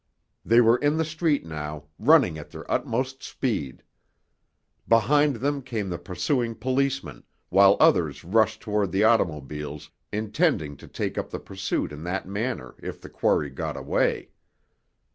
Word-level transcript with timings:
They 0.43 0.61
were 0.61 0.77
in 0.77 0.97
the 0.97 1.05
street 1.05 1.45
now, 1.45 1.83
running 1.99 2.39
at 2.39 2.49
their 2.49 2.65
utmost 2.71 3.21
speed. 3.21 3.83
Behind 4.87 5.35
them 5.35 5.61
came 5.61 5.89
the 5.89 5.99
pursuing 5.99 6.55
policemen, 6.55 7.23
while 7.49 7.77
others 7.79 8.23
rushed 8.23 8.61
toward 8.61 8.91
the 8.91 9.03
automobiles, 9.03 9.91
intending 10.11 10.75
to 10.77 10.87
take 10.87 11.19
up 11.19 11.29
the 11.29 11.39
pursuit 11.39 11.91
in 11.91 12.01
that 12.05 12.27
manner 12.27 12.73
if 12.81 12.99
the 12.99 13.09
quarry 13.09 13.51
got 13.51 13.77
away. 13.77 14.29